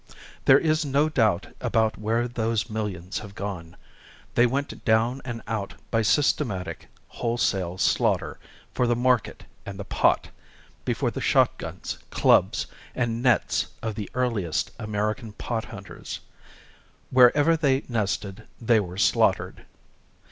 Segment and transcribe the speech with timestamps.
[0.45, 3.77] There is no doubt about where those millions have gone.
[4.33, 8.39] They went down and out by systematic, wholesale slaughter
[8.73, 10.29] for the market and the pot,
[10.85, 16.19] before the shotguns, clubs and nets of the earliest American pot hunters.
[17.11, 19.67] Wherever they nested they were slaughtered.